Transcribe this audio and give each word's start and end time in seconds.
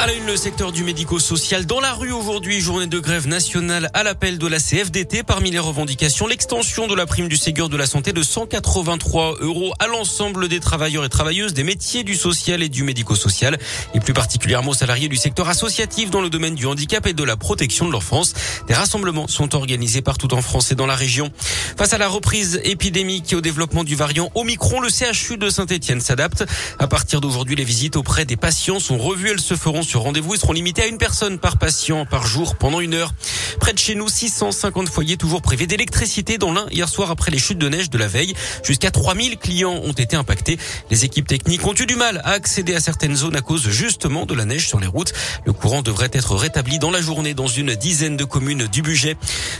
À 0.00 0.06
la 0.06 0.14
une, 0.14 0.24
le 0.24 0.36
secteur 0.38 0.72
du 0.72 0.82
médico-social 0.82 1.66
dans 1.66 1.78
la 1.78 1.92
rue 1.92 2.10
aujourd'hui, 2.10 2.58
journée 2.62 2.86
de 2.86 2.98
grève 2.98 3.28
nationale 3.28 3.90
à 3.92 4.02
l'appel 4.02 4.38
de 4.38 4.46
la 4.46 4.58
CFDT. 4.58 5.24
Parmi 5.24 5.50
les 5.50 5.58
revendications, 5.58 6.26
l'extension 6.26 6.86
de 6.86 6.94
la 6.94 7.04
prime 7.04 7.28
du 7.28 7.36
Ségur 7.36 7.68
de 7.68 7.76
la 7.76 7.84
santé 7.84 8.14
de 8.14 8.22
183 8.22 9.40
euros 9.40 9.74
à 9.78 9.88
l'ensemble 9.88 10.48
des 10.48 10.58
travailleurs 10.58 11.04
et 11.04 11.10
travailleuses 11.10 11.52
des 11.52 11.64
métiers 11.64 12.02
du 12.02 12.14
social 12.14 12.62
et 12.62 12.70
du 12.70 12.82
médico-social 12.82 13.58
et 13.92 14.00
plus 14.00 14.14
particulièrement 14.14 14.70
aux 14.70 14.74
salariés 14.74 15.08
du 15.08 15.16
secteur 15.16 15.50
associatif 15.50 16.08
dans 16.08 16.22
le 16.22 16.30
domaine 16.30 16.54
du 16.54 16.64
handicap 16.64 17.06
et 17.06 17.12
de 17.12 17.22
la 17.22 17.36
protection 17.36 17.86
de 17.86 17.92
l'enfance. 17.92 18.32
Des 18.68 18.74
rassemblements 18.74 19.28
sont 19.28 19.54
organisés 19.54 20.00
partout 20.00 20.32
en 20.32 20.40
France 20.40 20.72
et 20.72 20.76
dans 20.76 20.86
la 20.86 20.96
région. 20.96 21.30
Face 21.76 21.92
à 21.92 21.98
la 21.98 22.08
reprise 22.08 22.58
épidémique 22.64 23.34
et 23.34 23.36
au 23.36 23.42
développement 23.42 23.84
du 23.84 23.96
variant 23.96 24.30
Omicron, 24.34 24.80
le 24.80 24.88
CHU 24.88 25.36
de 25.36 25.50
Saint-Etienne 25.50 26.00
s'adapte. 26.00 26.46
À 26.78 26.86
partir 26.86 27.20
d'aujourd'hui, 27.20 27.54
les 27.54 27.64
visites 27.64 27.96
auprès 27.96 28.24
des 28.24 28.38
patients 28.38 28.80
sont 28.80 28.96
revues. 28.96 29.28
Elles 29.32 29.40
se 29.40 29.56
feront 29.56 29.82
sur 29.90 30.02
rendez-vous. 30.02 30.34
Ils 30.34 30.40
seront 30.40 30.52
limités 30.52 30.82
à 30.82 30.86
une 30.86 30.98
personne 30.98 31.40
par 31.40 31.58
patient 31.58 32.06
par 32.06 32.24
jour 32.24 32.54
pendant 32.54 32.78
une 32.78 32.94
heure. 32.94 33.12
Près 33.58 33.72
de 33.72 33.78
chez 33.78 33.96
nous, 33.96 34.08
650 34.08 34.88
foyers 34.88 35.16
toujours 35.16 35.42
privés 35.42 35.66
d'électricité 35.66 36.38
dans 36.38 36.52
l'un 36.52 36.66
hier 36.70 36.88
soir 36.88 37.10
après 37.10 37.32
les 37.32 37.38
chutes 37.38 37.58
de 37.58 37.68
neige 37.68 37.90
de 37.90 37.98
la 37.98 38.06
veille. 38.06 38.34
Jusqu'à 38.62 38.92
3000 38.92 39.36
clients 39.36 39.80
ont 39.82 39.92
été 39.92 40.14
impactés. 40.14 40.58
Les 40.90 41.04
équipes 41.04 41.26
techniques 41.26 41.66
ont 41.66 41.74
eu 41.74 41.86
du 41.86 41.96
mal 41.96 42.22
à 42.24 42.30
accéder 42.30 42.74
à 42.76 42.80
certaines 42.80 43.16
zones 43.16 43.34
à 43.34 43.40
cause 43.40 43.68
justement 43.68 44.26
de 44.26 44.34
la 44.34 44.44
neige 44.44 44.68
sur 44.68 44.78
les 44.78 44.86
routes. 44.86 45.12
Le 45.44 45.52
courant 45.52 45.82
devrait 45.82 46.10
être 46.12 46.36
rétabli 46.36 46.78
dans 46.78 46.92
la 46.92 47.00
journée 47.00 47.34
dans 47.34 47.48
une 47.48 47.74
dizaine 47.74 48.16
de 48.16 48.24
communes 48.24 48.68
du 48.68 48.82
budget. 48.82 49.16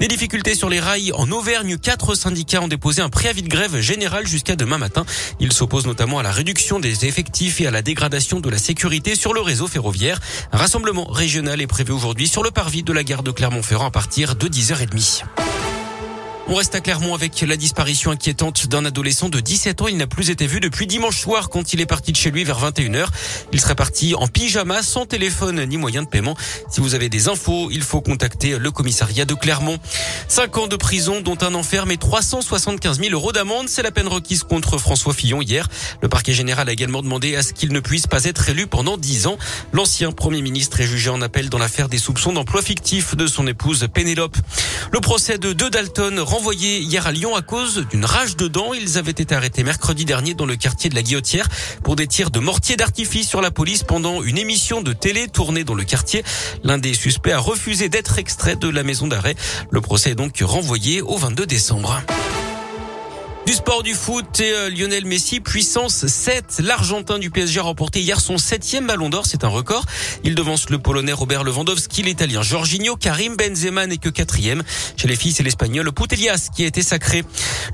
Des 0.00 0.08
difficultés 0.08 0.54
sur 0.54 0.70
les 0.70 0.80
rails 0.80 1.12
en 1.12 1.30
Auvergne. 1.30 1.76
Quatre 1.76 2.14
syndicats 2.14 2.62
ont 2.62 2.68
déposé 2.68 3.02
un 3.02 3.10
préavis 3.10 3.42
de 3.42 3.48
grève 3.48 3.78
général 3.80 4.26
jusqu'à 4.26 4.56
demain 4.56 4.78
matin. 4.78 5.04
Ils 5.38 5.52
s'opposent 5.52 5.86
notamment 5.86 6.18
à 6.18 6.22
la 6.22 6.32
réduction 6.32 6.80
des 6.80 7.04
effectifs 7.04 7.60
et 7.60 7.66
à 7.66 7.70
la 7.70 7.82
dégradation 7.82 8.40
de 8.40 8.48
la 8.48 8.58
sécurité 8.58 9.16
sur 9.16 9.34
le 9.34 9.42
réseau 9.42 9.66
ferroviaire. 9.66 10.13
Un 10.52 10.58
rassemblement 10.58 11.04
régional 11.04 11.60
est 11.60 11.66
prévu 11.66 11.92
aujourd'hui 11.92 12.28
sur 12.28 12.42
le 12.42 12.50
parvis 12.50 12.82
de 12.82 12.92
la 12.92 13.04
gare 13.04 13.22
de 13.22 13.30
Clermont-Ferrand 13.30 13.86
à 13.86 13.90
partir 13.90 14.36
de 14.36 14.48
10h30. 14.48 15.43
On 16.46 16.56
reste 16.56 16.74
à 16.74 16.80
Clermont 16.80 17.14
avec 17.14 17.40
la 17.40 17.56
disparition 17.56 18.10
inquiétante 18.10 18.66
d'un 18.66 18.84
adolescent 18.84 19.30
de 19.30 19.40
17 19.40 19.80
ans. 19.80 19.88
Il 19.88 19.96
n'a 19.96 20.06
plus 20.06 20.28
été 20.28 20.46
vu 20.46 20.60
depuis 20.60 20.86
dimanche 20.86 21.18
soir 21.18 21.48
quand 21.48 21.72
il 21.72 21.80
est 21.80 21.86
parti 21.86 22.12
de 22.12 22.18
chez 22.18 22.30
lui 22.30 22.44
vers 22.44 22.60
21h. 22.60 23.06
Il 23.52 23.60
serait 23.62 23.74
parti 23.74 24.14
en 24.14 24.26
pyjama, 24.26 24.82
sans 24.82 25.06
téléphone 25.06 25.64
ni 25.64 25.78
moyen 25.78 26.02
de 26.02 26.08
paiement. 26.08 26.36
Si 26.70 26.82
vous 26.82 26.94
avez 26.94 27.08
des 27.08 27.28
infos, 27.28 27.70
il 27.70 27.80
faut 27.80 28.02
contacter 28.02 28.58
le 28.58 28.70
commissariat 28.70 29.24
de 29.24 29.32
Clermont. 29.32 29.78
Cinq 30.28 30.58
ans 30.58 30.66
de 30.66 30.76
prison, 30.76 31.22
dont 31.22 31.38
un 31.40 31.54
enferme 31.54 31.90
et 31.92 31.96
375 31.96 33.00
000 33.00 33.12
euros 33.12 33.32
d'amende. 33.32 33.70
C'est 33.70 33.82
la 33.82 33.90
peine 33.90 34.08
requise 34.08 34.42
contre 34.42 34.76
François 34.76 35.14
Fillon 35.14 35.40
hier. 35.40 35.66
Le 36.02 36.10
parquet 36.10 36.34
général 36.34 36.68
a 36.68 36.72
également 36.72 37.00
demandé 37.00 37.36
à 37.36 37.42
ce 37.42 37.54
qu'il 37.54 37.72
ne 37.72 37.80
puisse 37.80 38.06
pas 38.06 38.24
être 38.24 38.50
élu 38.50 38.66
pendant 38.66 38.98
10 38.98 39.28
ans. 39.28 39.38
L'ancien 39.72 40.12
premier 40.12 40.42
ministre 40.42 40.78
est 40.82 40.86
jugé 40.86 41.08
en 41.08 41.22
appel 41.22 41.48
dans 41.48 41.58
l'affaire 41.58 41.88
des 41.88 41.98
soupçons 41.98 42.34
d'emploi 42.34 42.60
fictif 42.60 43.16
de 43.16 43.26
son 43.26 43.46
épouse 43.46 43.88
Pénélope. 43.92 44.36
Le 44.92 45.00
procès 45.00 45.38
de 45.38 45.54
deux 45.54 45.70
Dalton 45.70 46.20
renvoyés 46.34 46.80
hier 46.80 47.06
à 47.06 47.12
Lyon 47.12 47.36
à 47.36 47.42
cause 47.42 47.86
d'une 47.90 48.04
rage 48.04 48.34
de 48.34 48.48
dents. 48.48 48.74
Ils 48.74 48.98
avaient 48.98 49.12
été 49.12 49.36
arrêtés 49.36 49.62
mercredi 49.62 50.04
dernier 50.04 50.34
dans 50.34 50.46
le 50.46 50.56
quartier 50.56 50.90
de 50.90 50.96
la 50.96 51.02
Guillotière 51.02 51.48
pour 51.84 51.94
des 51.94 52.08
tirs 52.08 52.32
de 52.32 52.40
mortier 52.40 52.74
d'artifice 52.74 53.28
sur 53.28 53.40
la 53.40 53.52
police 53.52 53.84
pendant 53.84 54.20
une 54.20 54.36
émission 54.36 54.80
de 54.80 54.92
télé 54.92 55.28
tournée 55.28 55.62
dans 55.62 55.76
le 55.76 55.84
quartier. 55.84 56.24
L'un 56.64 56.78
des 56.78 56.92
suspects 56.92 57.30
a 57.30 57.38
refusé 57.38 57.88
d'être 57.88 58.18
extrait 58.18 58.56
de 58.56 58.68
la 58.68 58.82
maison 58.82 59.06
d'arrêt. 59.06 59.36
Le 59.70 59.80
procès 59.80 60.10
est 60.10 60.14
donc 60.16 60.40
renvoyé 60.42 61.02
au 61.02 61.16
22 61.16 61.46
décembre. 61.46 62.02
Du 63.46 63.52
sport 63.52 63.82
du 63.82 63.92
foot 63.92 64.40
et 64.40 64.52
euh, 64.52 64.70
Lionel 64.70 65.04
Messi, 65.04 65.38
puissance 65.40 66.06
7. 66.06 66.62
L'Argentin 66.64 67.18
du 67.18 67.30
PSG 67.30 67.60
a 67.60 67.64
remporté 67.64 68.00
hier 68.00 68.18
son 68.18 68.38
septième 68.38 68.86
ballon 68.86 69.10
d'or. 69.10 69.26
C'est 69.26 69.44
un 69.44 69.48
record. 69.48 69.84
Il 70.22 70.34
devance 70.34 70.70
le 70.70 70.78
Polonais 70.78 71.12
Robert 71.12 71.44
Lewandowski, 71.44 72.02
l'Italien 72.02 72.40
Jorginho, 72.40 72.96
Karim 72.96 73.36
Benzema 73.36 73.86
n'est 73.86 73.98
que 73.98 74.08
quatrième. 74.08 74.62
Chez 74.96 75.08
les 75.08 75.16
filles, 75.16 75.32
c'est 75.32 75.42
l'Espagnol 75.42 75.92
Putelias 75.92 76.48
qui 76.56 76.64
a 76.64 76.66
été 76.66 76.80
sacré. 76.80 77.22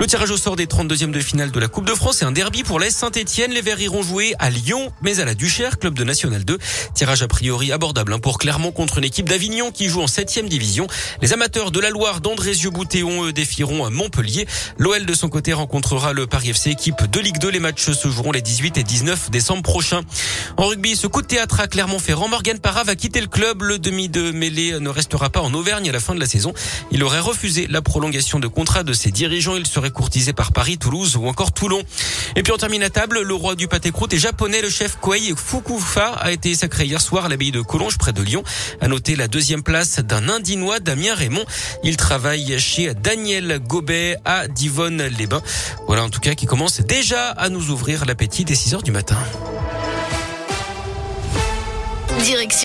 Le 0.00 0.08
tirage 0.08 0.32
au 0.32 0.36
sort 0.36 0.56
des 0.56 0.66
32e 0.66 1.12
de 1.12 1.20
finale 1.20 1.52
de 1.52 1.60
la 1.60 1.68
Coupe 1.68 1.86
de 1.86 1.94
France 1.94 2.22
est 2.22 2.24
un 2.24 2.32
derby 2.32 2.64
pour 2.64 2.80
l'Est 2.80 2.90
Saint-Etienne. 2.90 3.52
Les 3.52 3.62
Verts 3.62 3.80
iront 3.80 4.02
jouer 4.02 4.34
à 4.40 4.50
Lyon, 4.50 4.92
mais 5.02 5.20
à 5.20 5.24
la 5.24 5.34
Duchère, 5.36 5.78
club 5.78 5.94
de 5.94 6.02
National 6.02 6.44
2. 6.44 6.58
Tirage 6.94 7.22
a 7.22 7.28
priori 7.28 7.70
abordable 7.70 8.12
hein, 8.12 8.18
pour 8.18 8.38
Clermont 8.38 8.72
contre 8.72 8.98
une 8.98 9.04
équipe 9.04 9.28
d'Avignon 9.28 9.70
qui 9.70 9.86
joue 9.86 10.02
en 10.02 10.08
septième 10.08 10.48
division. 10.48 10.88
Les 11.22 11.32
amateurs 11.32 11.70
de 11.70 11.78
la 11.78 11.90
Loire 11.90 12.20
d'Andrézieux-Boutéon 12.20 13.26
eux 13.26 13.32
défieront 13.32 13.88
Montpellier. 13.88 14.48
L'OL 14.76 15.06
de 15.06 15.14
son 15.14 15.28
côté 15.28 15.52
rencontrera 15.60 16.14
le 16.14 16.26
Paris 16.26 16.48
FC 16.48 16.70
équipe 16.70 17.04
de 17.10 17.20
Ligue 17.20 17.38
2. 17.38 17.50
Les 17.50 17.60
matchs 17.60 17.90
se 17.90 18.08
joueront 18.08 18.32
les 18.32 18.40
18 18.40 18.78
et 18.78 18.82
19 18.82 19.30
décembre 19.30 19.62
prochains. 19.62 20.00
En 20.56 20.68
rugby, 20.68 20.96
ce 20.96 21.06
coup 21.06 21.20
de 21.20 21.26
théâtre 21.26 21.60
à 21.60 21.68
Clermont-Ferrand, 21.68 22.28
Morgan 22.28 22.58
Parra 22.58 22.82
va 22.82 22.96
quitter 22.96 23.20
le 23.20 23.26
club. 23.26 23.62
Le 23.62 23.78
demi 23.78 24.08
de 24.08 24.30
mêlée 24.30 24.80
ne 24.80 24.88
restera 24.88 25.28
pas 25.28 25.40
en 25.40 25.52
Auvergne 25.52 25.90
à 25.90 25.92
la 25.92 26.00
fin 26.00 26.14
de 26.14 26.20
la 26.20 26.24
saison. 26.24 26.54
Il 26.92 27.04
aurait 27.04 27.20
refusé 27.20 27.66
la 27.68 27.82
prolongation 27.82 28.38
de 28.38 28.46
contrat 28.46 28.84
de 28.84 28.94
ses 28.94 29.10
dirigeants. 29.10 29.54
Il 29.54 29.66
serait 29.66 29.90
courtisé 29.90 30.32
par 30.32 30.52
Paris, 30.52 30.78
Toulouse 30.78 31.16
ou 31.16 31.26
encore 31.26 31.52
Toulon. 31.52 31.82
Et 32.36 32.42
puis 32.42 32.52
on 32.54 32.56
termine 32.56 32.82
à 32.82 32.88
table. 32.88 33.20
Le 33.20 33.34
roi 33.34 33.54
du 33.54 33.68
pâté 33.68 33.92
croûte 33.92 34.16
japonais. 34.16 34.62
Le 34.62 34.70
chef 34.70 34.96
Koei 34.96 35.34
Fukufa 35.36 36.14
a 36.14 36.32
été 36.32 36.54
sacré 36.54 36.86
hier 36.86 37.02
soir 37.02 37.26
à 37.26 37.28
l'abbaye 37.28 37.50
de 37.50 37.60
Collonges 37.60 37.98
près 37.98 38.14
de 38.14 38.22
Lyon. 38.22 38.42
À 38.80 38.88
noter 38.88 39.14
la 39.14 39.28
deuxième 39.28 39.62
place 39.62 39.98
d'un 39.98 40.30
Indinois, 40.30 40.80
Damien 40.80 41.14
Raymond. 41.14 41.44
Il 41.84 41.98
travaille 41.98 42.58
chez 42.58 42.94
Daniel 42.94 43.58
Gobet 43.58 44.16
à 44.24 44.48
Divonne-les-Bains. 44.48 45.42
Voilà 45.86 46.04
en 46.04 46.10
tout 46.10 46.20
cas 46.20 46.34
qui 46.34 46.46
commence 46.46 46.80
déjà 46.80 47.30
à 47.30 47.48
nous 47.48 47.70
ouvrir 47.70 48.04
l'appétit 48.04 48.44
des 48.44 48.54
6 48.54 48.74
heures 48.74 48.82
du 48.82 48.92
matin. 48.92 49.18